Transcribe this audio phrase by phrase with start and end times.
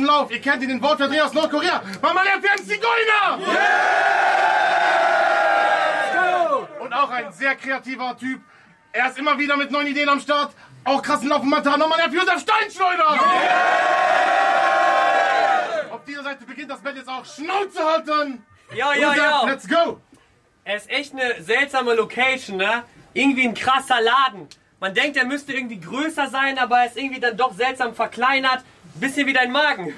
[0.00, 0.30] Krassen Lauf.
[0.30, 1.82] Ihr kennt ihn, den Wortverdreher aus Nordkorea.
[2.00, 3.38] Mama FM Zigeuner!
[6.80, 8.40] Und auch ein sehr kreativer Typ.
[8.92, 10.54] Er ist immer wieder mit neuen Ideen am Start.
[10.84, 11.78] Auch krassen Lauf und Matan.
[11.78, 13.20] Nochmal der Josef Steinschleuder!
[15.90, 18.44] Auf dieser Seite beginnt das Bett jetzt auch Schnauze halten.
[18.74, 19.44] Ja, ja, ja.
[19.44, 20.00] Let's go!
[20.64, 22.84] Es ist echt eine seltsame Location, ne?
[23.12, 24.48] Irgendwie ein krasser Laden.
[24.78, 28.64] Man denkt, er müsste irgendwie größer sein, aber er ist irgendwie dann doch seltsam verkleinert.
[28.94, 29.94] Bisschen wie dein Magen.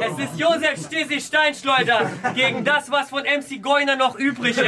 [0.00, 4.66] es ist Josef Stisi Steinschleuder gegen das, was von MC Goiner noch übrig ist.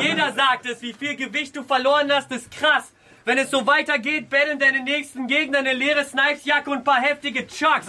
[0.00, 2.92] Jeder sagt es, wie viel Gewicht du verloren hast, ist krass.
[3.24, 7.46] Wenn es so weitergeht, betteln deine nächsten Gegner eine leere Snipesjacke und ein paar heftige
[7.46, 7.88] Chucks.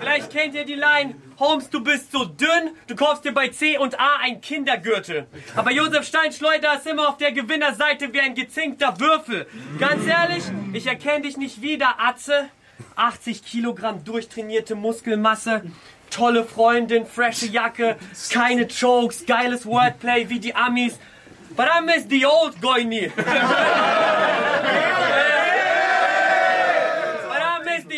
[0.00, 3.78] Vielleicht kennt ihr die Line, Holmes, du bist so dünn, du kaufst dir bei C
[3.78, 5.26] und A ein Kindergürtel.
[5.56, 9.46] Aber Josef Steinschleuder ist immer auf der Gewinnerseite wie ein gezinkter Würfel.
[9.78, 12.48] Ganz ehrlich, ich erkenne dich nicht wieder, Atze.
[12.96, 15.62] 80 Kilogramm durchtrainierte Muskelmasse,
[16.10, 17.96] tolle Freundin, frische Jacke,
[18.30, 20.98] keine Jokes, geiles Wordplay wie die Amis.
[21.56, 23.12] But I miss the old Goini.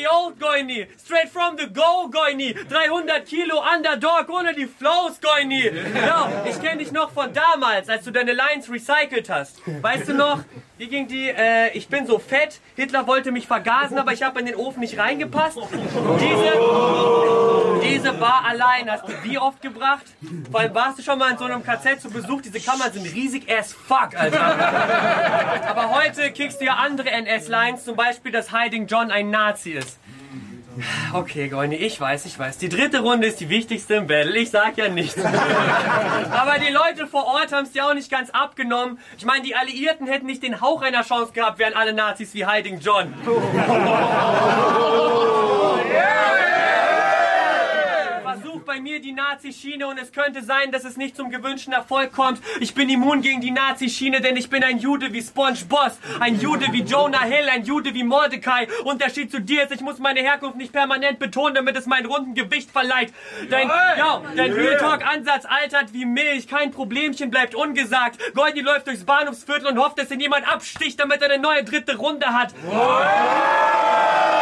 [0.07, 0.87] The old Goini.
[0.99, 2.55] Straight from the go, Goini.
[2.69, 5.65] 300 Kilo Underdog ohne die Flows, Goini.
[5.95, 9.61] Ja, ich kenne dich noch von damals, als du deine Lines recycelt hast.
[9.83, 10.45] Weißt du noch,
[10.79, 11.29] wie ging die?
[11.29, 14.81] Äh, ich bin so fett, Hitler wollte mich vergasen, aber ich habe in den Ofen
[14.81, 15.59] nicht reingepasst.
[16.21, 20.05] Diese, diese Bar allein hast du wie oft gebracht?
[20.53, 22.43] Allem warst du schon mal in so einem KZ zu Besuch.
[22.43, 24.41] Diese Kammern sind riesig as fuck, Alter.
[25.69, 29.99] Aber heute kickst du ja andere NS-Lines, zum Beispiel, dass Hiding John ein Nazi ist.
[31.13, 32.59] Okay, Goini, ich weiß, ich weiß.
[32.59, 34.37] Die dritte Runde ist die wichtigste im Battle.
[34.37, 35.17] Ich sag ja nichts.
[35.25, 38.99] Aber die Leute vor Ort haben es ja auch nicht ganz abgenommen.
[39.17, 42.47] Ich meine, die Alliierten hätten nicht den Hauch einer Chance gehabt, wären alle Nazis wie
[42.47, 43.15] Hiding John.
[45.87, 46.56] Versuch
[48.67, 52.43] bei mir die Nazi-Schiene und es könnte sein, dass es nicht zum gewünschten Erfolg kommt.
[52.61, 56.67] Ich bin immun gegen die Nazi-Schiene, denn ich bin ein Jude wie SpongeBoss, ein Jude
[56.73, 58.67] wie Jonah Hill, ein Jude wie Mordecai.
[58.85, 62.35] Unterschied zu dir ist, ich muss meine Herkunft nicht permanent betonen, damit es meinen runden
[62.35, 63.15] Gewicht verleiht.
[63.51, 68.19] Dein, ja, dein Real Talk-Ansatz altert wie Milch, kein Problemchen bleibt ungesagt.
[68.35, 71.97] Goldie läuft durchs Bahnhofsviertel und hofft, dass ihn jemand absticht, damit er eine neue dritte
[71.97, 72.53] Runde hat.
[72.53, 74.36] Fuck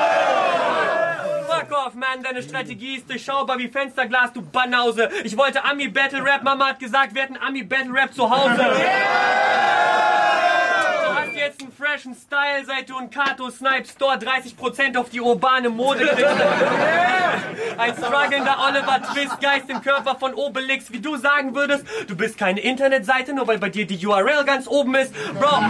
[1.77, 5.09] off, man, deine Strategie ist durchschaubar wie Fensterglas, du Banause.
[5.25, 8.65] Ich wollte Ami Battle Rap, Mama hat gesagt, wir hätten Ami Battle Rap zu Hause.
[8.65, 9.94] Hast
[11.45, 16.07] jetzt einen freshen Style, seit du in Kato Snipe Store 30% auf die urbane Mode
[16.07, 16.25] kriegst.
[17.79, 22.39] Ein strugglender Oliver Twist, Geist im Körper von Obelix, wie du sagen würdest, du bist
[22.39, 25.13] keine Internetseite, nur weil bei dir die URL ganz oben ist.
[25.35, 25.61] Bro,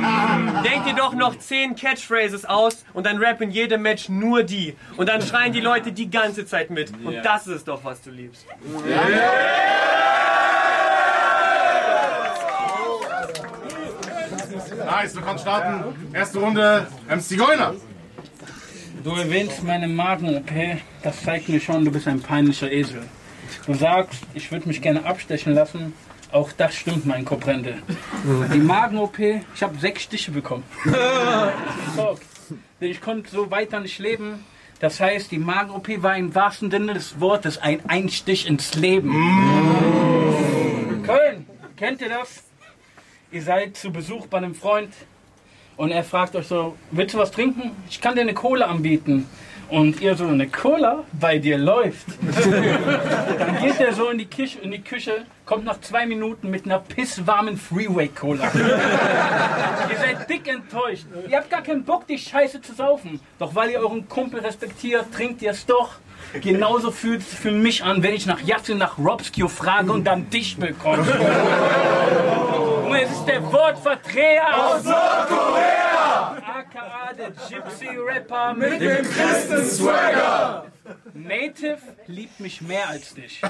[0.63, 4.77] denk dir doch noch 10 Catchphrases aus und dann rap in jedem Match nur die.
[4.97, 6.93] Und dann schreien die Leute die ganze Zeit mit.
[7.05, 8.47] Und das ist doch, was du liebst.
[14.85, 15.85] Nice, du kannst starten.
[16.13, 17.75] Erste Runde, MC Goiner.
[19.03, 20.51] Du erwähnst meine Magen-OP,
[21.03, 23.03] das zeigt mir schon, du bist ein peinlicher Esel.
[23.67, 25.93] Du sagst, ich würde mich gerne abstechen lassen,
[26.33, 27.75] auch das stimmt, mein Koprende.
[28.53, 30.65] Die Magen-OP, ich habe sechs Stiche bekommen.
[32.81, 34.45] Denn ich konnte so weiter nicht leben.
[34.81, 39.13] Das heißt, die Magen-OP war im wahrsten Sinne des Wortes ein Einstich ins Leben.
[41.07, 41.47] Köln,
[41.77, 42.43] kennt ihr das?
[43.35, 44.93] Ihr seid zu Besuch bei einem Freund
[45.77, 47.73] und er fragt euch so, willst du was trinken?
[47.91, 49.27] Ich kann dir eine Cola anbieten.
[49.69, 52.07] Und ihr so, eine Cola bei dir läuft.
[53.39, 56.65] Dann geht er so in die, Küche, in die Küche, kommt nach zwei Minuten mit
[56.65, 58.45] einer pisswarmen Freeway-Cola.
[58.55, 61.07] ihr seid dick enttäuscht.
[61.29, 63.19] Ihr habt gar keinen Bock, die Scheiße zu saufen.
[63.41, 65.95] Doch weil ihr euren Kumpel respektiert, trinkt ihr es doch.
[66.41, 70.31] Genauso fühlt es für mich an, wenn ich nach Yatsu, nach Robskio frage und dann
[70.31, 71.05] dich bekomme.
[73.05, 76.39] Es ist der Wortvertreter aus Nordkorea!
[76.59, 80.73] AKA der Gypsy-Rapper mit dem Christen-Swagger!
[81.13, 83.43] Native liebt mich mehr als dich.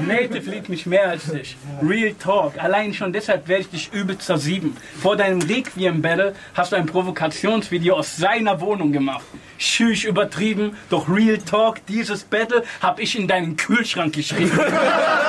[0.00, 1.56] Native liebt mich mehr als dich.
[1.82, 2.58] Real Talk.
[2.58, 4.76] Allein schon deshalb werde ich dich übel zersieben.
[5.00, 9.24] Vor deinem Requiem-Battle hast du ein Provokationsvideo aus seiner Wohnung gemacht.
[9.58, 14.58] Schüch übertrieben, doch Real Talk, dieses Battle habe ich in deinen Kühlschrank geschrieben.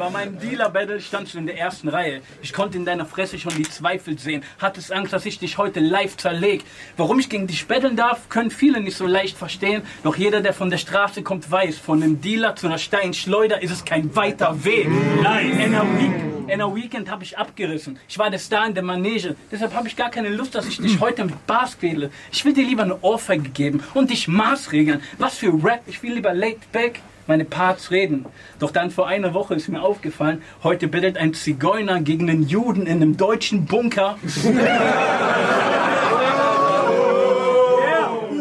[0.00, 2.22] Bei meinem Dealer-Battle standst du in der ersten Reihe.
[2.40, 4.42] Ich konnte in deiner Fresse schon die Zweifel sehen.
[4.58, 6.64] Hattest Angst, dass ich dich heute live zerleg.
[6.96, 9.82] Warum ich gegen dich betteln darf, können viele nicht so leicht verstehen.
[10.02, 13.72] Doch jeder, der von der Straße kommt, weiß, von einem Dealer zu einer Steinschleuder ist
[13.72, 14.88] es kein weiter Weg.
[15.22, 16.12] Nein, in einer, Week
[16.46, 17.98] in einer Weekend habe ich abgerissen.
[18.08, 19.36] Ich war der Star in der Manege.
[19.52, 22.10] Deshalb habe ich gar keine Lust, dass ich dich heute mit Bars quäle.
[22.32, 25.02] Ich will dir lieber eine Ohrfeige geben und dich maßregeln.
[25.18, 25.82] Was für Rap.
[25.86, 27.00] Ich will lieber laid back
[27.30, 28.26] meine Parts reden.
[28.58, 32.86] Doch dann vor einer Woche ist mir aufgefallen, heute bettelt ein Zigeuner gegen einen Juden
[32.86, 34.18] in einem deutschen Bunker.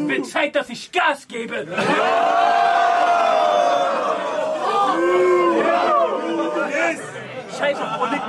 [0.08, 1.68] Wird Zeit, dass ich Gas gebe.
[7.60, 8.22] Scheiß auf, Polit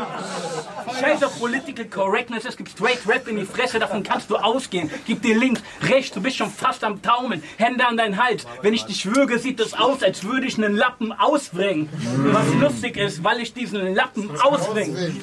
[1.00, 4.90] Scheiß auf Political Correctness, es gibt Straight Rap in die Fresse, davon kannst du ausgehen.
[5.06, 7.42] Gib dir links, rechts, du bist schon fast am Taumeln.
[7.56, 8.46] Hände an deinen Hals.
[8.60, 11.88] Wenn ich dich würge, sieht es aus, als würde ich einen Lappen ausbringen.
[12.32, 15.14] Was lustig ist, weil ich diesen Lappen ausbringe.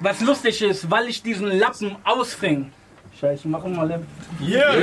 [0.00, 2.70] Was lustig ist, weil ich diesen Lappen ausbringe.
[3.18, 4.00] Scheiße, machen wir mal.
[4.42, 4.74] Yeah.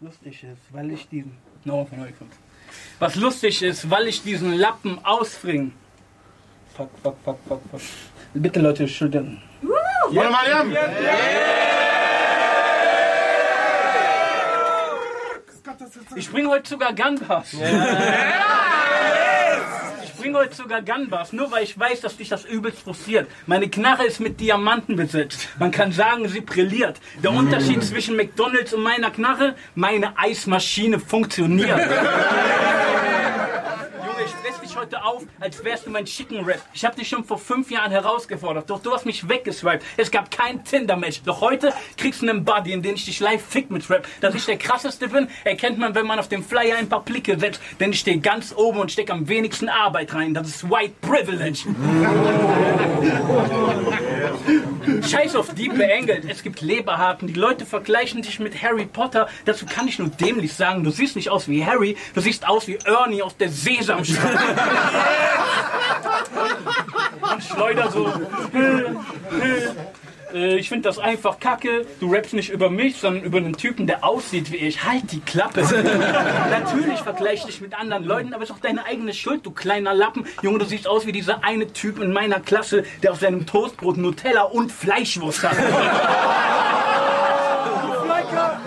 [0.00, 1.36] lustig ist, weil ich diesen.
[1.64, 2.32] No, von euch kommt.
[2.98, 5.72] Was lustig ist, weil ich diesen Lappen ausbringe.
[6.76, 7.80] Fuck, fuck, fuck, fuck, fuck.
[8.34, 9.42] Bitte Leute, schütteln.
[9.62, 10.66] Wollen wir mal
[16.16, 17.54] Ich bringe heute sogar Gunpass.
[20.04, 23.26] Ich bringe heute sogar Gunbars, nur weil ich weiß, dass dich das übelst frustriert.
[23.46, 25.48] Meine Knarre ist mit Diamanten besetzt.
[25.58, 27.00] Man kann sagen, sie brilliert.
[27.22, 31.78] Der Unterschied zwischen McDonalds und meiner Knarre, meine Eismaschine funktioniert.
[31.78, 31.88] Junge,
[34.24, 36.60] ich stress dich heute auf, als wärst du mein Chicken Rap.
[36.72, 39.84] Ich habe dich schon vor fünf Jahren herausgefordert, doch du hast mich weggeswiped.
[39.96, 41.22] Es gab kein Tinder-Match.
[41.24, 44.08] Doch heute kriegst du einen Buddy, in den ich dich live fick mit Rap.
[44.20, 47.38] Dass ich der krasseste bin, erkennt man, wenn man auf dem Flyer ein paar Blicke
[47.38, 47.60] setzt.
[47.78, 50.34] Denn ich stehe ganz oben und steck am wenigsten Arbeit rein.
[50.34, 51.60] Das ist White Privilege.
[55.02, 56.24] Scheiß auf die beengelt.
[56.28, 57.28] Es gibt Leberhaken.
[57.28, 59.28] Die Leute vergleichen dich mit Harry Potter.
[59.44, 62.66] Dazu kann ich nur dämlich sagen, du siehst nicht aus wie Harry, du siehst aus
[62.66, 64.38] wie Ernie aus der Sesamstraße.
[67.32, 68.12] Und schleuder so.
[70.34, 71.86] Äh, Ich finde das einfach kacke.
[72.00, 74.84] Du rappst nicht über mich, sondern über einen Typen, der aussieht wie ich.
[74.84, 75.62] Halt die Klappe.
[76.50, 79.50] Natürlich vergleiche ich dich mit anderen Leuten, aber es ist auch deine eigene Schuld, du
[79.50, 80.26] kleiner Lappen.
[80.42, 83.96] Junge, du siehst aus wie dieser eine Typ in meiner Klasse, der auf seinem Toastbrot
[83.96, 85.56] Nutella und Fleischwurst hat.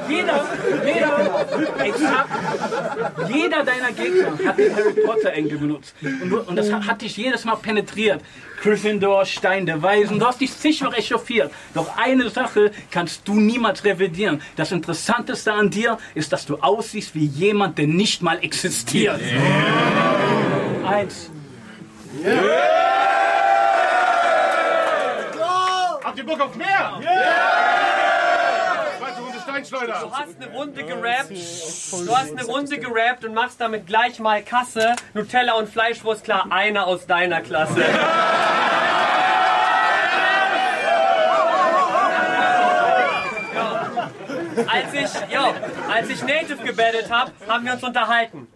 [0.09, 0.42] Jeder,
[0.85, 2.29] jeder, exakt,
[3.29, 5.95] jeder deiner Gegner hat den Harry Potter Enkel benutzt.
[6.01, 8.21] Und, du, und das hat, hat dich jedes Mal penetriert.
[8.61, 11.51] Gryffindor, Stein der Weisen, du hast dich sicher echauffiert.
[11.73, 14.41] Doch eine Sache kannst du niemals revidieren.
[14.55, 19.19] Das Interessanteste an dir ist, dass du aussiehst wie jemand, der nicht mal existiert.
[20.85, 21.29] Eins.
[26.03, 26.93] Habt ihr Bock auf mehr?
[26.93, 27.72] Runde
[29.53, 29.99] Steinschleuder.
[30.01, 31.29] Du hast eine Runde gerappt.
[31.29, 34.95] Du hast eine Runde gerappt und machst damit gleich mal Kasse.
[35.13, 37.85] Nutella und Fleischwurst, klar, einer aus deiner Klasse.
[44.65, 45.53] Als ich, jo,
[45.91, 48.47] als ich Native gebettelt habe, haben wir uns unterhalten.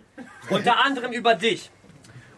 [0.49, 1.71] Unter anderem über dich.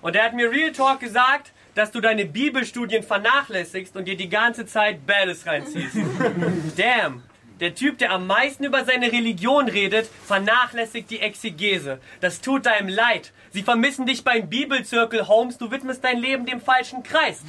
[0.01, 4.29] Und er hat mir Real Talk gesagt, dass du deine Bibelstudien vernachlässigst und dir die
[4.29, 5.98] ganze Zeit Battles reinziehst.
[6.77, 7.24] Damn.
[7.60, 12.00] Der Typ, der am meisten über seine Religion redet, vernachlässigt die Exegese.
[12.22, 13.34] Das tut deinem leid.
[13.51, 15.58] Sie vermissen dich beim Bibelzirkel, Holmes.
[15.58, 17.42] Du widmest dein Leben dem falschen Kreis.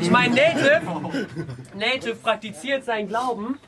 [0.00, 0.82] Ich meine, Native,
[1.74, 3.60] Native praktiziert seinen Glauben,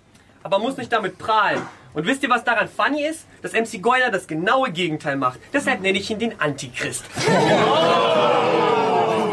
[0.42, 1.62] aber muss nicht damit prahlen.
[1.94, 3.26] Und wisst ihr, was daran funny ist?
[3.42, 5.38] Dass MC Goyer das genaue Gegenteil macht.
[5.52, 7.04] Deshalb nenne ich ihn den Antichrist.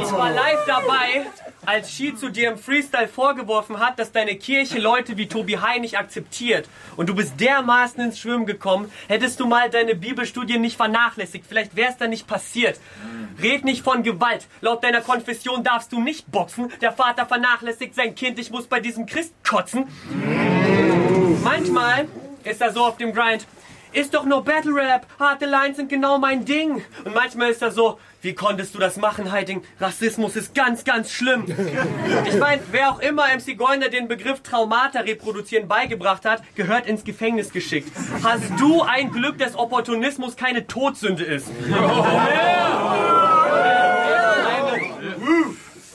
[0.01, 1.25] Ich war live dabei,
[1.65, 5.81] als Shi zu dir im Freestyle vorgeworfen hat, dass deine Kirche Leute wie Tobi Hein
[5.81, 6.67] nicht akzeptiert.
[6.95, 11.45] Und du bist dermaßen ins Schwimmen gekommen, hättest du mal deine Bibelstudien nicht vernachlässigt.
[11.47, 12.79] Vielleicht wäre es dann nicht passiert.
[13.41, 14.47] Red nicht von Gewalt.
[14.61, 16.71] Laut deiner Konfession darfst du nicht boxen.
[16.81, 18.39] Der Vater vernachlässigt sein Kind.
[18.39, 19.85] Ich muss bei diesem Christ kotzen.
[21.43, 22.07] Manchmal
[22.43, 23.45] ist er so auf dem Grind.
[23.95, 25.07] Ist doch nur Battle Rap.
[25.17, 26.83] Harte Lines sind genau mein Ding.
[27.05, 29.63] Und manchmal ist er so, wie konntest du das machen, Heiding?
[29.79, 31.45] Rassismus ist ganz, ganz schlimm.
[32.27, 37.03] Ich meine, wer auch immer MC Goiner den Begriff Traumata reproduzieren beigebracht hat, gehört ins
[37.03, 37.89] Gefängnis geschickt.
[38.21, 41.47] Hast du ein Glück, dass Opportunismus keine Todsünde ist?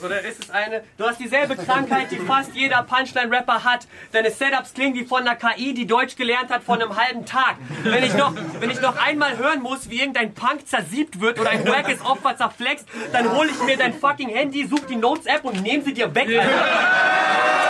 [0.03, 3.87] Oder ist es eine, du hast dieselbe Krankheit, die fast jeder Punchline-Rapper hat.
[4.11, 7.57] Deine Setups klingen wie von einer KI, die Deutsch gelernt hat von einem halben Tag.
[7.83, 11.51] Wenn ich noch, wenn ich noch einmal hören muss, wie irgendein Punk zersiebt wird oder
[11.51, 15.61] ein wackes Opfer zerflext, dann hole ich mir dein fucking Handy, such die Notes-App und
[15.61, 17.60] nehme sie dir weg, Alter.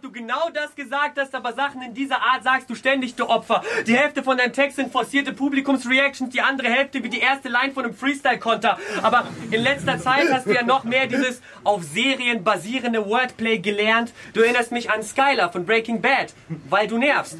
[0.00, 3.62] Du genau das gesagt hast, aber Sachen in dieser Art sagst du ständig, du Opfer.
[3.86, 7.72] Die Hälfte von deinem Text sind forcierte Publikumsreactions, die andere Hälfte wie die erste Line
[7.72, 8.78] von einem Freestyle-Konter.
[9.02, 14.12] Aber in letzter Zeit hast du ja noch mehr dieses auf Serien basierende Wordplay gelernt.
[14.32, 16.34] Du erinnerst mich an Skylar von Breaking Bad,
[16.68, 17.36] weil du nervst.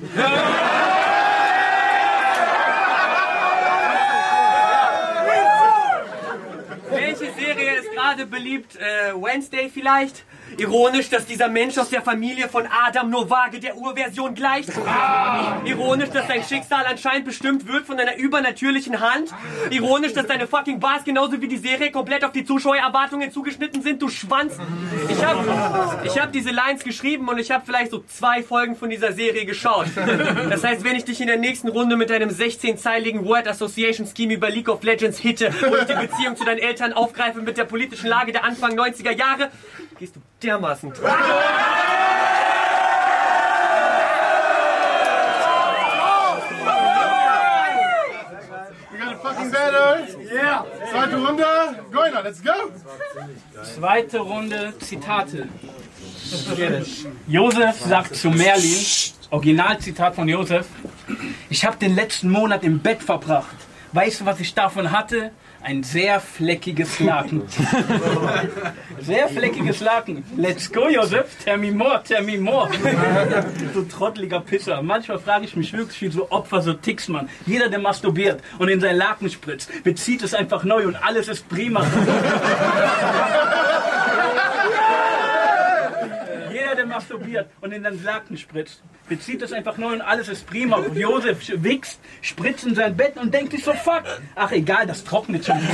[6.90, 8.76] Welche Serie ist gerade beliebt?
[8.76, 10.24] Äh, Wednesday vielleicht?
[10.58, 14.70] Ironisch, dass dieser Mensch aus der Familie von Adam nur vage der Urversion gleicht.
[15.64, 19.30] Ironisch, dass sein Schicksal anscheinend bestimmt wird von einer übernatürlichen Hand.
[19.70, 24.02] Ironisch, dass deine fucking Bars genauso wie die Serie komplett auf die Zuschauererwartungen zugeschnitten sind,
[24.02, 24.56] du Schwanz.
[25.08, 28.90] Ich hab, ich hab diese Lines geschrieben und ich habe vielleicht so zwei Folgen von
[28.90, 29.86] dieser Serie geschaut.
[30.48, 34.34] Das heißt, wenn ich dich in der nächsten Runde mit einem 16-zeiligen Word Association Scheme
[34.34, 38.08] über League of Legends hitte und die Beziehung zu deinen Eltern aufgreife mit der politischen
[38.08, 39.50] Lage der Anfang 90er Jahre,
[40.00, 41.14] gehst du dermaßen drauf.
[50.32, 50.64] Yeah.
[50.90, 51.44] Zweite Runde.
[51.92, 52.52] Goiner, let's go.
[53.62, 55.48] Zweite Runde Zitate.
[57.26, 58.76] Josef sagt zu Merlin,
[59.30, 60.66] Originalzitat von Josef,
[61.48, 63.56] ich habe den letzten Monat im Bett verbracht.
[63.92, 65.32] Weißt du, was ich davon hatte?
[65.62, 67.42] Ein sehr fleckiges Laken.
[69.00, 70.24] Sehr fleckiges Laken.
[70.36, 71.36] Let's go, Josef.
[71.44, 72.70] Tell me more, tell me more.
[73.74, 74.80] So trotteliger Pisser.
[74.82, 77.28] Manchmal frage ich mich wirklich, wie so Opfer so ticks man.
[77.46, 81.46] Jeder, der masturbiert und in sein Laken spritzt, bezieht es einfach neu und alles ist
[81.48, 81.84] prima.
[86.52, 90.46] Jeder, der masturbiert und in den Laken spritzt, bezieht es einfach neu und alles ist
[90.46, 90.76] prima.
[90.76, 94.04] Und Josef wichst, spritzt in sein Bett und denkt sich so, fuck,
[94.36, 95.58] ach egal, das trocknet schon.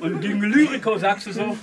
[0.00, 1.58] Und gegen Lyrico sagst du so,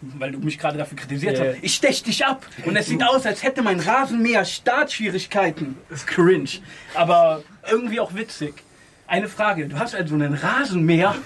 [0.00, 1.44] weil du mich gerade dafür kritisiert ja.
[1.46, 2.46] hast, ich stech dich ab.
[2.64, 5.76] Und es sieht aus, als hätte mein Rasenmäher Startschwierigkeiten.
[5.88, 6.50] Das ist cringe.
[6.94, 8.54] Aber irgendwie auch witzig.
[9.10, 11.16] Eine Frage, du hast also einen Rasenmäher,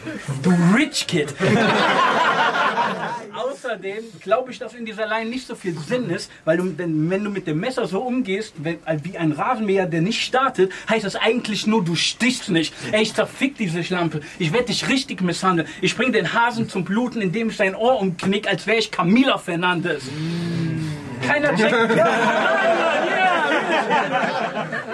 [0.43, 1.35] du Rich Kid.
[3.35, 7.11] Außerdem glaube ich, dass in dieser Line nicht so viel Sinn ist, weil du, denn,
[7.11, 10.73] wenn du mit dem Messer so umgehst, wenn, äh, wie ein Rasenmäher, der nicht startet,
[10.89, 12.73] heißt das eigentlich nur, du stichst nicht.
[12.91, 14.23] Ey, ich zerfick diese Schlampe.
[14.39, 15.69] Ich werde dich richtig misshandeln.
[15.83, 19.37] Ich bring den Hasen zum Bluten, indem ich sein Ohr umknick, als wäre ich Camila
[19.37, 20.05] Fernandes.
[21.21, 21.75] Keiner checkt.
[21.97, 22.07] Ja,
[23.87, 24.94] ja.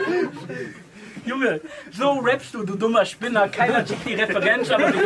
[1.30, 1.60] Junge,
[1.92, 3.46] so rappst du, du dummer Spinner.
[3.48, 4.98] Keiner checkt die Referenz, aber du,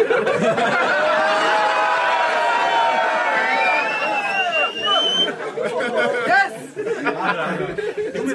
[6.26, 6.54] Junge,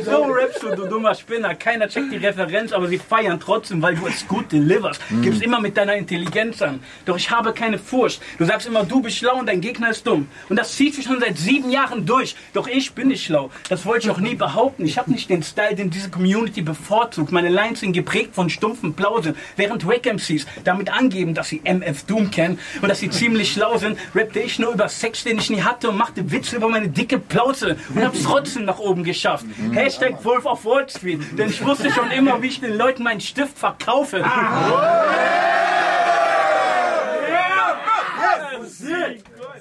[0.03, 1.55] so rappst du, du dummer Spinner.
[1.55, 5.01] Keiner checkt die Referenz, aber sie feiern trotzdem, weil du es gut deliverst.
[5.21, 6.79] Gibst immer mit deiner Intelligenz an.
[7.05, 8.21] Doch ich habe keine Furcht.
[8.37, 10.27] Du sagst immer, du bist schlau und dein Gegner ist dumm.
[10.49, 12.35] Und das zieht sich schon seit sieben Jahren durch.
[12.53, 13.51] Doch ich bin nicht schlau.
[13.69, 14.85] Das wollte ich auch nie behaupten.
[14.85, 17.31] Ich habe nicht den Style, den diese Community bevorzugt.
[17.31, 19.35] Meine Lines sind geprägt von stumpfen Plausen.
[19.55, 23.77] Während Wack MCs damit angeben, dass sie MF Doom kennen und dass sie ziemlich schlau
[23.77, 26.89] sind, rappte ich nur über Sex, den ich nie hatte und machte Witze über meine
[26.89, 29.45] dicke Plauze und hab's trotzdem nach oben geschafft.
[29.71, 31.37] Hashtag Wolf of Wall Street.
[31.37, 34.23] Denn ich wusste schon immer, wie ich den Leuten meinen Stift verkaufe.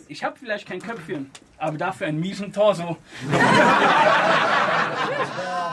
[0.09, 2.97] Ich habe vielleicht kein Köpfchen, aber dafür einen miesen Torso.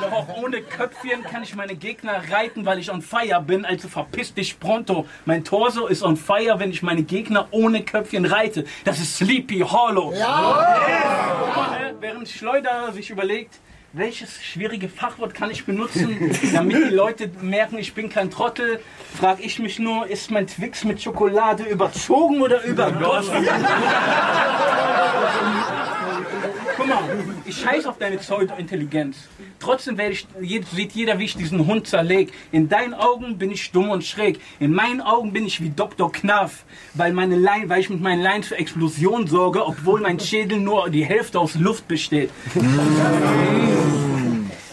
[0.01, 3.87] Doch auch ohne Köpfchen kann ich meine Gegner reiten, weil ich on fire bin, also
[3.87, 5.05] verpiss dich pronto.
[5.25, 8.65] Mein Torso ist on fire, wenn ich meine Gegner ohne Köpfchen reite.
[8.83, 10.13] Das ist Sleepy Hollow.
[10.13, 11.91] Ja.
[11.99, 13.59] Während Schleuder sich überlegt,
[13.95, 18.81] welches schwierige Fachwort kann ich benutzen, damit die Leute merken, ich bin kein Trottel,
[19.17, 23.35] frage ich mich nur, ist mein Twix mit Schokolade überzogen oder übergossen?
[26.87, 27.03] Mal,
[27.45, 29.17] ich scheiß auf deine Pseudo-Intelligenz.
[29.59, 30.27] Trotzdem werde ich,
[30.71, 32.31] sieht jeder, wie ich diesen Hund zerleg.
[32.51, 34.39] In deinen Augen bin ich dumm und schräg.
[34.59, 36.11] In meinen Augen bin ich wie Dr.
[36.11, 40.59] Knaff, weil, meine Line, weil ich mit meinen Lines für Explosion sorge, obwohl mein Schädel
[40.59, 42.29] nur die Hälfte aus Luft besteht.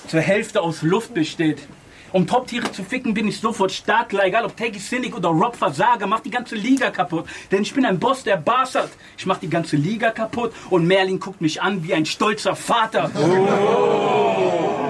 [0.09, 1.67] Zur Hälfte aus Luft besteht.
[2.13, 4.27] Um Top-Tiere zu ficken, bin ich sofort Startler.
[4.27, 7.27] Egal ob Taggy Cynic oder Rob Versager, mach die ganze Liga kaputt.
[7.51, 8.91] Denn ich bin ein Boss, der Bars hat.
[9.17, 13.11] Ich mach die ganze Liga kaputt und Merlin guckt mich an wie ein stolzer Vater.
[13.15, 13.59] 100
[14.37, 14.82] Kilo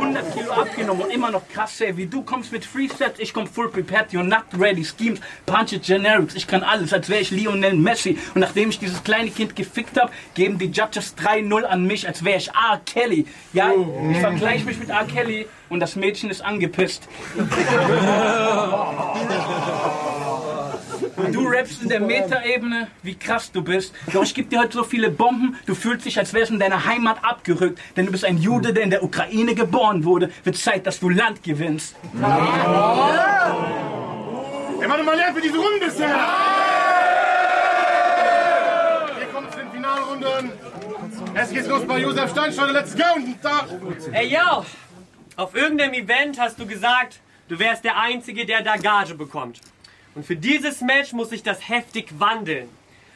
[0.53, 3.71] abgenommen und immer noch krass sehr, wie du kommst mit Free Sets, ich komm full
[3.71, 8.19] prepared, you're not ready, Schemes, Punches, Generics, ich kann alles, als wäre ich Lionel Messi.
[8.35, 12.25] Und nachdem ich dieses kleine Kind gefickt habe, geben die Judges 3-0 an mich, als
[12.25, 12.81] wäre ich R.
[12.85, 13.27] Kelly.
[13.53, 13.71] Ja,
[14.11, 15.05] ich vergleiche mich mit R.
[15.05, 17.09] Kelly und das Mädchen ist angepisst.
[21.33, 23.95] Du rappst in der Metaebene, wie krass du bist.
[24.13, 26.61] Doch ich gebe dir heute so viele Bomben, du fühlst dich, als wärst du in
[26.61, 27.81] deiner Heimat abgerückt.
[27.97, 30.31] Denn du bist ein Jude, der in der Ukraine geboren wurde.
[30.45, 31.97] Wird Zeit, dass du Land gewinnst.
[34.81, 36.15] Ey, warte mal leer für diese Runde bisher!
[39.17, 40.53] Hier kommt zu den Finalrunden.
[41.35, 42.73] Es geht los bei Josef Steinschneider.
[42.73, 43.03] Let's go!
[43.15, 43.37] Und
[44.13, 44.65] Ey, yo!
[45.37, 49.61] Auf irgendeinem Event hast du gesagt, du wärst der Einzige, der da Gage bekommt.
[50.14, 52.69] Und für dieses Match muss ich das heftig wandeln.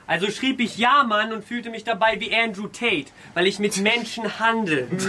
[0.08, 3.76] Also schrieb ich Ja, Mann und fühlte mich dabei wie Andrew Tate, weil ich mit
[3.78, 4.86] Menschen handel.
[4.90, 5.08] du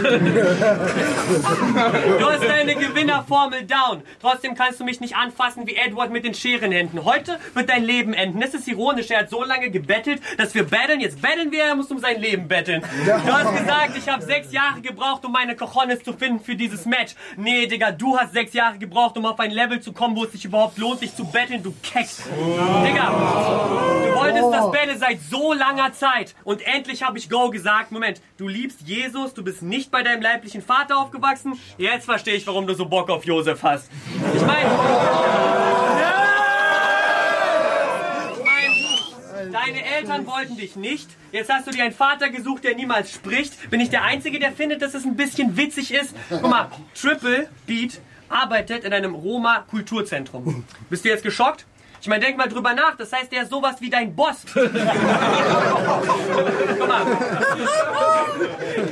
[2.25, 4.01] hast deine Gewinnerformel down.
[4.19, 7.05] Trotzdem kannst du mich nicht anfassen wie Edward mit den Scherenhänden.
[7.05, 8.39] Heute wird dein Leben enden.
[8.39, 9.11] Das ist ironisch.
[9.11, 10.99] Er hat so lange gebettelt, dass wir betteln.
[10.99, 12.81] Jetzt betteln wir, er muss um sein Leben betteln.
[13.05, 16.85] Du hast gesagt, ich habe sechs Jahre gebraucht, um meine Cojones zu finden für dieses
[16.85, 17.13] Match.
[17.35, 20.31] Nee, Digga, du hast sechs Jahre gebraucht, um auf ein Level zu kommen, wo es
[20.31, 22.07] sich überhaupt lohnt, dich zu betteln, du Keck.
[22.83, 23.11] Digga,
[24.07, 26.35] du wolltest das Battle seit so langer Zeit.
[26.43, 27.91] Und endlich habe ich Go gesagt.
[27.91, 31.59] Moment, du liebst Jesus, du bist nicht bei deinem leiblichen Vater aufgewachsen.
[31.77, 33.89] Jetzt verstehe ich, warum du so Bock auf Josef hast.
[34.33, 34.69] Ich meine...
[38.37, 41.09] Ich mein, Deine Eltern wollten dich nicht.
[41.31, 43.69] Jetzt hast du dir einen Vater gesucht, der niemals spricht.
[43.69, 46.15] Bin ich der Einzige, der findet, dass es ein bisschen witzig ist?
[46.29, 50.65] Guck mal, Triple Beat arbeitet in einem Roma-Kulturzentrum.
[50.89, 51.65] Bist du jetzt geschockt?
[52.07, 52.95] Ich meine, denk mal drüber nach.
[52.95, 54.45] Das heißt, der ist sowas wie dein Boss.
[54.53, 54.73] Guck
[56.87, 57.05] mal.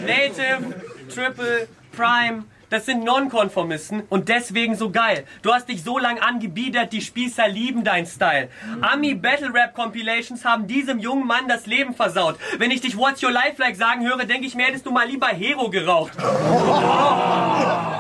[0.06, 0.74] Native,
[1.08, 2.44] Triple, Prime.
[2.70, 5.26] Das sind Nonkonformisten und deswegen so geil.
[5.44, 8.50] Du hast dich so lang angebiedert, die Spießer lieben dein Style.
[8.82, 12.38] Ami Battle Rap Compilations haben diesem jungen Mann das Leben versaut.
[12.58, 15.08] Wenn ich dich What's Your Life Like sagen höre, denke ich mir, hättest du mal
[15.08, 16.14] lieber Hero geraucht.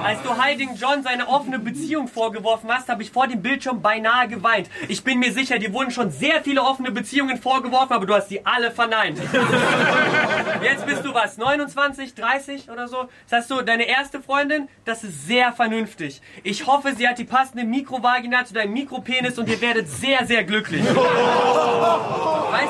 [0.06, 4.28] Als du Hiding John seine offene Beziehung vorgeworfen hast, habe ich vor dem Bildschirm beinahe
[4.28, 4.70] geweint.
[4.88, 8.30] Ich bin mir sicher, dir wurden schon sehr viele offene Beziehungen vorgeworfen, aber du hast
[8.30, 9.20] sie alle verneint.
[10.64, 13.10] Jetzt bist du was, 29, 30 oder so?
[13.30, 14.65] Das hast du deine erste Freundin?
[14.84, 16.22] Das ist sehr vernünftig.
[16.44, 20.44] Ich hoffe, sie hat die passende Mikrovagina zu deinem Mikropenis und ihr werdet sehr, sehr
[20.44, 20.84] glücklich.
[20.84, 20.96] Weißt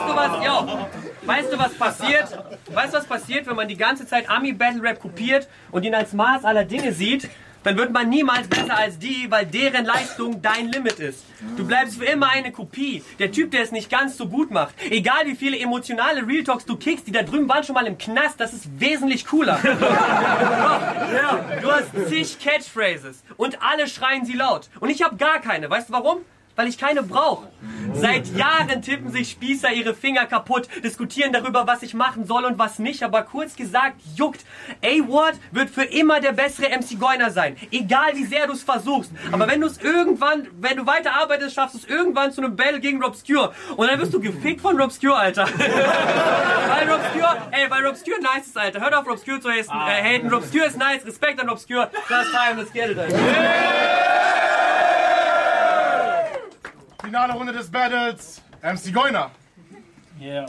[0.07, 0.43] du was?
[0.43, 0.87] Ja.
[1.25, 2.37] Weißt du, was passiert?
[2.71, 5.95] Weißt du, was passiert, wenn man die ganze Zeit Ami Battle Rap kopiert und ihn
[5.95, 7.29] als Maß aller Dinge sieht?
[7.65, 11.25] Dann wird man niemals besser als die, weil deren Leistung dein Limit ist.
[11.57, 13.03] Du bleibst für immer eine Kopie.
[13.17, 14.75] Der Typ, der es nicht ganz so gut macht.
[14.91, 17.97] Egal wie viele emotionale Real Talks du kickst, die da drüben waren schon mal im
[17.97, 19.59] Knast, das ist wesentlich cooler.
[21.61, 24.69] Du hast zig Catchphrases und alle schreien sie laut.
[24.79, 25.69] Und ich habe gar keine.
[25.69, 26.19] Weißt du warum?
[26.55, 27.47] Weil ich keine brauche.
[27.93, 32.57] Seit Jahren tippen sich Spießer ihre Finger kaputt, diskutieren darüber, was ich machen soll und
[32.57, 34.45] was nicht, aber kurz gesagt, juckt.
[34.83, 37.57] A-Ward wird für immer der bessere MC Goiner sein.
[37.71, 39.11] Egal wie sehr du es versuchst.
[39.31, 42.55] Aber wenn du es irgendwann, wenn du weiter arbeitest, schaffst du es irgendwann zu einem
[42.55, 43.53] Battle gegen Robscure.
[43.75, 45.43] Und dann wirst du gefickt von Robscure, Alter.
[45.57, 48.81] weil Robscure, ey, weil Robscure nice ist, Alter.
[48.81, 49.69] Hört auf, Robscure zu haten.
[49.69, 50.29] Äh, haten.
[50.29, 51.05] Robscure ist nice.
[51.05, 51.89] Respekt an Robscure.
[52.09, 53.94] Last time, let's get it, Alter.
[57.15, 58.41] Finale Runde des Battles.
[58.61, 59.31] MC Goiner.
[60.19, 60.47] Yeah.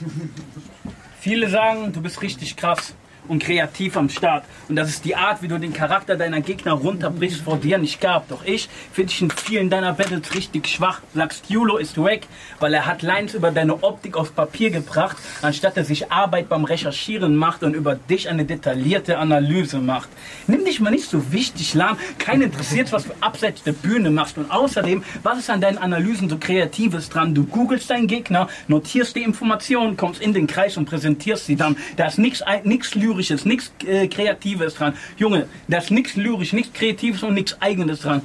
[1.20, 2.94] Viele sagen, du bist richtig krass
[3.28, 4.44] und kreativ am Start.
[4.68, 8.00] Und das ist die Art, wie du den Charakter deiner Gegner runterbrichst, vor dir nicht
[8.00, 8.28] gab.
[8.28, 11.00] Doch ich finde dich in vielen deiner Battles richtig schwach.
[11.14, 12.26] Sagst, Julo ist weg,
[12.60, 16.64] weil er hat Lines über deine Optik auf Papier gebracht, anstatt er sich Arbeit beim
[16.64, 20.08] Recherchieren macht und über dich eine detaillierte Analyse macht.
[20.46, 21.98] Nimm dich mal nicht so wichtig lahm.
[22.18, 24.38] Keinen interessiert, was du abseits der Bühne machst.
[24.38, 27.34] Und außerdem, was ist an deinen Analysen so Kreatives dran?
[27.34, 31.76] Du googelst deinen Gegner, notierst die Informationen, kommst in den Kreis und präsentierst sie dann.
[31.96, 34.94] Da ist nichts nichts Lyrisches, nichts äh, Kreatives dran.
[35.16, 38.22] Junge, da ist nichts Lyrisch, nichts Kreatives und nichts Eigenes dran.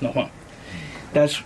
[0.00, 0.30] Nochmal.
[1.12, 1.42] Das,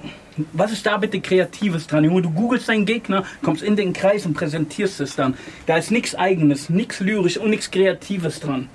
[0.53, 2.05] was ist da bitte Kreatives dran?
[2.05, 5.35] Junge, du googelst deinen Gegner, kommst in den Kreis und präsentierst es dann.
[5.65, 8.69] Da ist nichts Eigenes, nichts Lyrisch und nichts Kreatives dran.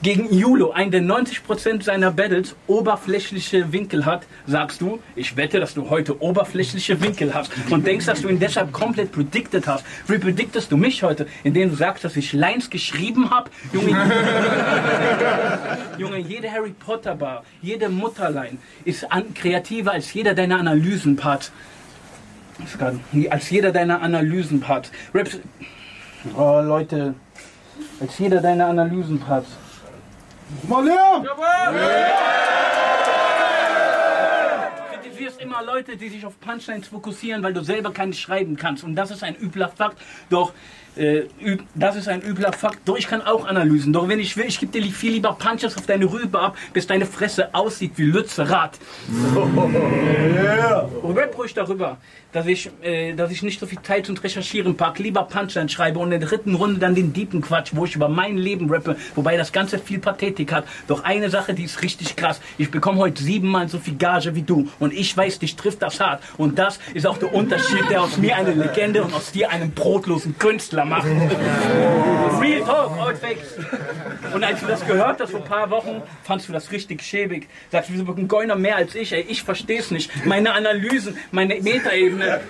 [0.00, 5.74] Gegen Julo, ein der 90% seiner Battles oberflächliche Winkel hat, sagst du, ich wette, dass
[5.74, 9.84] du heute oberflächliche Winkel hast und denkst, dass du ihn deshalb komplett predicted hast.
[10.06, 13.50] Wie prediktest du mich heute, indem du sagst, dass ich Lines geschrieben habe?
[13.72, 13.88] Junge,
[15.98, 21.50] Junge, jede Harry Potter Bar, jede Mutterline ist kreativer als jeder deiner Analysenparts.
[23.30, 24.92] Als jeder deiner Analysenparts.
[25.12, 25.40] Raps.
[26.36, 27.14] Oh, Leute.
[28.00, 29.20] als jeder deiner Analysen
[30.48, 30.68] passt.
[30.68, 31.24] Mal her!
[34.76, 38.84] Du kritisierst immer Leute, die sich auf Punchlines fokussieren, weil du selber keine schreiben kannst.
[38.84, 39.98] Und das ist ein übler Fakt.
[40.30, 40.52] Doch
[40.98, 41.28] äh,
[41.74, 42.80] das ist ein übler Fakt.
[42.84, 43.92] Doch ich kann auch Analysen.
[43.92, 46.86] Doch wenn ich will, ich gebe dir viel lieber Punches auf deine Rübe ab, bis
[46.86, 48.78] deine Fresse aussieht wie Lützerath.
[49.08, 50.88] Yeah.
[51.04, 51.98] Rap ruhig darüber,
[52.32, 55.98] dass ich, äh, dass ich nicht so viel Zeit zum Recherchieren pack, lieber Punchline schreibe
[55.98, 58.96] und in der dritten Runde dann den deepen Quatsch, wo ich über mein Leben rappe,
[59.14, 60.64] wobei das Ganze viel Pathetik hat.
[60.86, 62.40] Doch eine Sache, die ist richtig krass.
[62.58, 66.00] Ich bekomme heute siebenmal so viel Gage wie du und ich weiß, dich trifft das
[66.00, 66.22] hart.
[66.36, 69.72] Und das ist auch der Unterschied, der aus mir eine Legende und aus dir einen
[69.72, 71.06] brotlosen Künstler macht.
[72.40, 73.54] Real Talk, facts.
[74.32, 77.48] Und als du das gehört hast vor ein paar Wochen, fandst du das richtig schäbig.
[77.70, 79.12] Sagst du, wieso ein Geuner mehr als ich?
[79.12, 80.24] Ey, ich versteh's nicht.
[80.24, 82.40] Meine Analysen, meine Metaebene.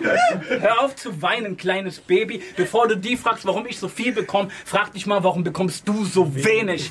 [0.60, 2.42] Hör auf zu weinen, kleines Baby.
[2.56, 6.04] Bevor du die fragst, warum ich so viel bekomme, frag dich mal, warum bekommst du
[6.04, 6.90] so wenig?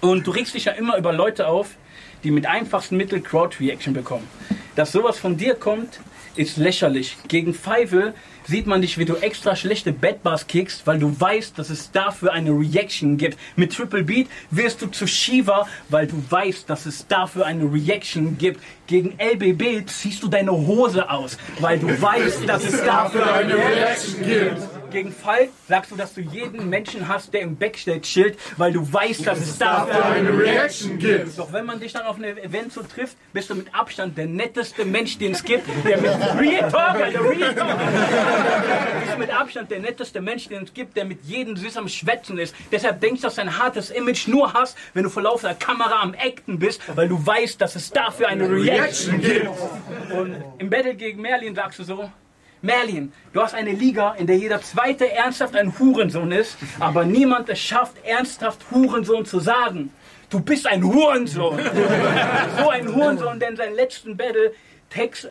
[0.00, 1.76] Und du regst dich ja immer über Leute auf,
[2.22, 4.28] die mit einfachsten Mitteln Crowd-Reaction bekommen.
[4.76, 6.00] Dass sowas von dir kommt,
[6.36, 7.16] ist lächerlich.
[7.28, 8.14] Gegen Feivel
[8.46, 12.32] sieht man dich, wie du extra schlechte Bedbars kickst, weil du weißt, dass es dafür
[12.32, 13.38] eine Reaction gibt.
[13.56, 18.38] Mit Triple Beat wirst du zu Shiva, weil du weißt, dass es dafür eine Reaction
[18.38, 18.60] gibt.
[18.86, 24.22] Gegen LBB ziehst du deine Hose aus, weil du weißt, dass es dafür eine Reaction
[24.24, 28.72] gibt gegen Falk sagst du, dass du jeden Menschen hast, der im Backstage chillt, weil
[28.72, 31.38] du weißt, dass es dafür eine Reaction gibt.
[31.38, 34.26] Doch wenn man dich dann auf einem Event so trifft, bist du mit Abstand der
[34.26, 37.78] netteste Mensch, den es gibt, der mit Real Talk, Alter, Real Talk.
[39.04, 42.38] bist mit Abstand der netteste Mensch, den es gibt, der mit jedem süß am Schwätzen
[42.38, 42.54] ist.
[42.72, 46.14] Deshalb denkst du, dass ein hartes Image nur hast, wenn du vor laufender Kamera am
[46.14, 49.48] Acten bist, weil du weißt, dass es dafür eine Reaction gibt.
[50.10, 52.10] Und im Battle gegen Merlin sagst du so,
[52.62, 57.48] Merlin, du hast eine Liga, in der jeder Zweite ernsthaft ein Hurensohn ist, aber niemand
[57.48, 59.92] es schafft, ernsthaft Hurensohn zu sagen.
[60.28, 61.58] Du bist ein Hurensohn.
[62.58, 64.52] so ein Hurensohn, der in seinem letzten Battle
[64.90, 65.30] Text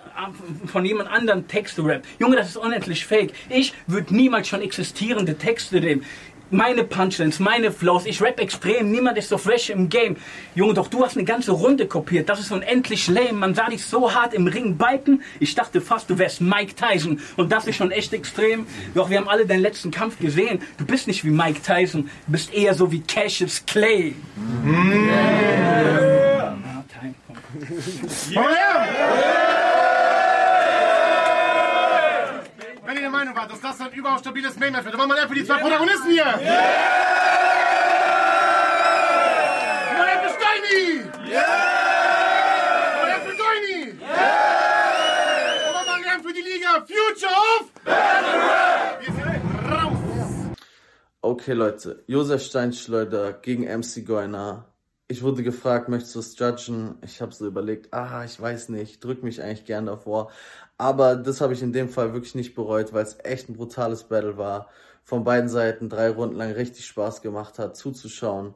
[0.67, 2.05] von jemand anderem Texte rappt.
[2.17, 3.33] Junge, das ist unendlich fake.
[3.49, 6.05] Ich würde niemals schon existierende Texte nehmen
[6.51, 8.05] meine Punchlines, meine Flows.
[8.05, 10.17] Ich rap extrem, niemand ist so fresh im Game.
[10.55, 12.29] Junge, doch du hast eine ganze Runde kopiert.
[12.29, 13.33] Das ist unendlich lame.
[13.33, 15.21] Man sah dich so hart im Ring biken.
[15.39, 17.19] Ich dachte fast, du wärst Mike Tyson.
[17.37, 18.67] Und das ist schon echt extrem.
[18.95, 20.61] Doch wir haben alle deinen letzten Kampf gesehen.
[20.77, 22.09] Du bist nicht wie Mike Tyson.
[22.25, 24.15] Du bist eher so wie Cassius Clay.
[28.29, 28.29] Yeah.
[28.31, 28.45] Yeah.
[28.85, 29.58] Yeah.
[32.89, 35.27] Wenn ihr der Meinung wart, dass das ein überaus stabiles Mainmatch wird, dann machen wir
[35.27, 36.25] für die zwei Protagonisten hier!
[36.25, 36.59] Yeah!
[39.95, 41.03] Mal für Steini!
[41.29, 41.43] Yeah!
[43.03, 43.93] Mal für Goini!
[44.01, 45.69] Yeah!
[45.69, 48.97] Und mal lernen für die Liga Future of Battle!
[49.01, 50.57] Wir sind raus!
[51.21, 54.65] Okay, Leute, Josef Steinschleuder gegen MC Goiner.
[55.11, 56.95] Ich wurde gefragt, möchtest du es judgen?
[57.01, 60.29] Ich habe so überlegt, ah, ich weiß nicht, drück mich eigentlich gern davor.
[60.77, 64.03] Aber das habe ich in dem Fall wirklich nicht bereut, weil es echt ein brutales
[64.03, 64.69] Battle war.
[65.03, 68.53] Von beiden Seiten drei Runden lang richtig Spaß gemacht hat, zuzuschauen.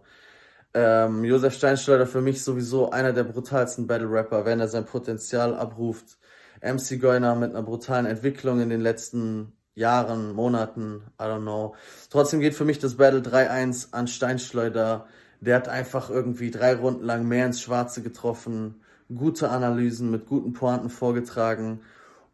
[0.75, 6.19] Ähm, Josef Steinschleuder für mich sowieso einer der brutalsten Battle-Rapper, wenn er sein Potenzial abruft.
[6.61, 11.75] MC Goiner mit einer brutalen Entwicklung in den letzten Jahren, Monaten, I don't know.
[12.11, 15.07] Trotzdem geht für mich das Battle 3-1 an Steinschleuder.
[15.43, 18.81] Der hat einfach irgendwie drei Runden lang mehr ins Schwarze getroffen,
[19.13, 21.81] gute Analysen mit guten Pointen vorgetragen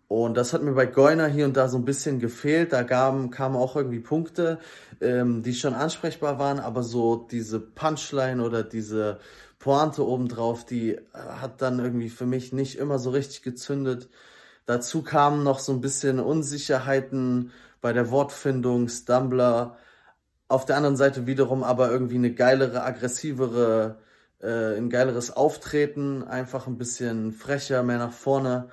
[0.10, 2.74] und das hat mir bei Goiner hier und da so ein bisschen gefehlt.
[2.74, 4.58] Da kamen, kamen auch irgendwie Punkte,
[5.02, 9.20] ähm, die schon ansprechbar waren, aber so diese Punchline oder diese
[9.60, 14.10] Pointe obendrauf, die äh, hat dann irgendwie für mich nicht immer so richtig gezündet.
[14.66, 19.78] Dazu kamen noch so ein bisschen Unsicherheiten bei der Wortfindung, Stumbler.
[20.50, 24.00] Auf der anderen Seite wiederum aber irgendwie eine geilere, aggressivere,
[24.42, 28.70] äh, ein geileres Auftreten, einfach ein bisschen frecher, mehr nach vorne.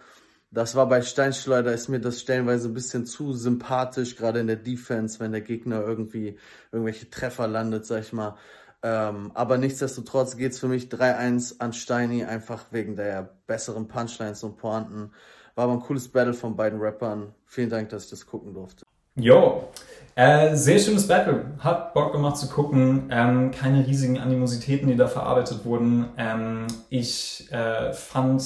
[0.50, 4.56] Das war bei Steinschleuder, ist mir das stellenweise ein bisschen zu sympathisch, gerade in der
[4.56, 6.38] Defense, wenn der Gegner irgendwie
[6.72, 8.36] irgendwelche Treffer landet, sag ich mal.
[8.82, 14.42] Ähm, aber nichtsdestotrotz geht es für mich 3-1 an Steini, einfach wegen der besseren Punchlines
[14.44, 15.12] und Pointen.
[15.56, 17.34] War aber ein cooles Battle von beiden Rappern.
[17.44, 18.85] Vielen Dank, dass ich das gucken durfte.
[19.18, 19.70] Jo,
[20.14, 21.46] äh, sehr schönes Battle.
[21.60, 23.08] Hat Bock gemacht zu gucken.
[23.10, 26.10] Ähm, keine riesigen Animositäten, die da verarbeitet wurden.
[26.18, 28.44] Ähm, ich äh, fand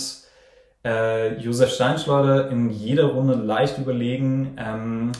[0.84, 4.56] äh, Josef Steinschleuder in jeder Runde leicht überlegen.
[4.58, 5.10] Ähm,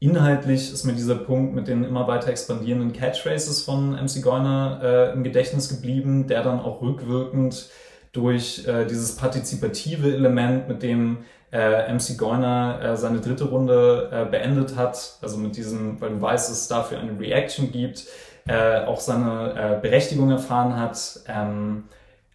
[0.00, 5.12] inhaltlich ist mir dieser Punkt mit den immer weiter expandierenden Catchphrases von MC Goiner äh,
[5.12, 7.68] im Gedächtnis geblieben, der dann auch rückwirkend
[8.12, 11.18] durch äh, dieses partizipative Element, mit dem
[11.56, 16.20] äh, MC Goiner äh, seine dritte Runde äh, beendet hat, also mit diesem, weil du
[16.20, 18.04] weißt, dass es dafür eine Reaction gibt,
[18.46, 21.20] äh, auch seine äh, Berechtigung erfahren hat.
[21.26, 21.84] Ähm,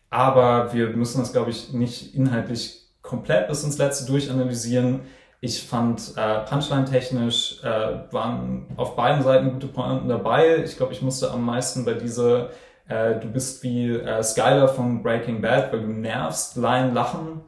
[0.10, 5.02] aber wir müssen das, glaube ich, nicht inhaltlich komplett bis ins Letzte durchanalysieren.
[5.40, 10.58] Ich fand äh, Punchline-technisch äh, waren auf beiden Seiten gute Pointen dabei.
[10.64, 12.50] Ich glaube, ich musste am meisten bei dieser
[12.88, 17.42] äh, Du bist wie äh, Skyler von Breaking Bad, weil du nervst, Line lachen.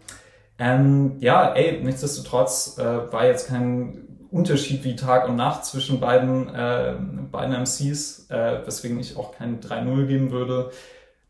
[0.63, 6.47] Ähm, ja, ey, nichtsdestotrotz äh, war jetzt kein Unterschied wie Tag und Nacht zwischen beiden,
[6.55, 6.95] äh,
[7.29, 10.71] beiden MCs, äh, weswegen ich auch kein 3-0 geben würde.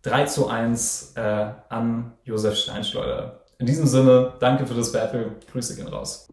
[0.04, 3.44] 3 zu 1 äh, an Josef Steinschleuder.
[3.58, 5.32] In diesem Sinne, danke für das Battle.
[5.52, 6.28] Grüße gehen raus.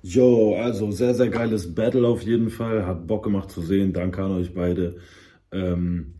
[0.00, 2.86] Jo, also sehr, sehr geiles Battle auf jeden Fall.
[2.86, 3.92] Hat Bock gemacht zu sehen.
[3.92, 4.96] Danke an euch beide.
[5.52, 6.14] Ähm,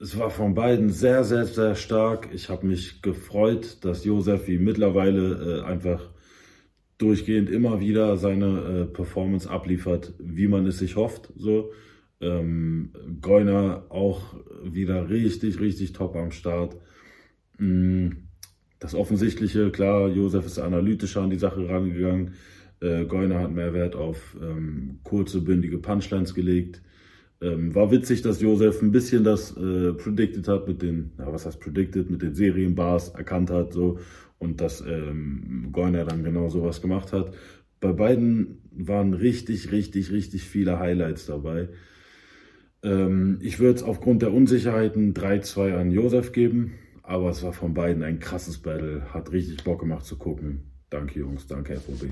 [0.00, 2.28] es war von beiden sehr, sehr, sehr stark.
[2.32, 6.10] Ich habe mich gefreut, dass Josef wie mittlerweile äh, einfach
[6.98, 11.32] durchgehend immer wieder seine äh, Performance abliefert, wie man es sich hofft.
[11.36, 11.72] So.
[12.20, 14.34] Ähm, Goiner auch
[14.64, 16.76] wieder richtig, richtig top am Start.
[17.58, 18.10] Mm,
[18.78, 22.34] das Offensichtliche, klar, Josef ist analytischer an die Sache rangegangen.
[22.80, 26.82] Äh, Goiner hat mehr Wert auf ähm, kurze, bündige Punchlines gelegt.
[27.40, 31.46] Ähm, war witzig, dass Josef ein bisschen das äh, predicted hat mit den, ja, was
[31.46, 33.98] heißt predicted, mit den Serienbars erkannt hat, so
[34.38, 37.34] und dass ähm, Goiner dann genau sowas gemacht hat.
[37.80, 41.68] Bei beiden waren richtig, richtig, richtig viele Highlights dabei.
[42.82, 47.74] Ähm, ich würde es aufgrund der Unsicherheiten 3-2 an Josef geben, aber es war von
[47.74, 49.12] beiden ein krasses Battle.
[49.12, 50.62] Hat richtig Bock gemacht zu gucken.
[50.90, 52.08] Danke Jungs, danke FOB.